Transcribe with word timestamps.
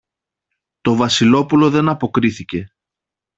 Το 0.81 0.95
Βασιλόπουλο 0.95 1.69
δεν 1.69 1.89
αποκρίθηκε. 1.89 2.71